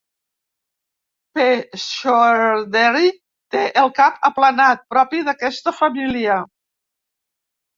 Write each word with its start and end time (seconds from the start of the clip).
"P. 1.39 1.43
Schroederi" 1.83 3.11
té 3.57 3.67
el 3.83 3.93
cap 4.01 4.17
aplanat, 4.31 4.83
propi 4.95 5.23
d'aquesta 5.29 5.75
família. 5.83 6.41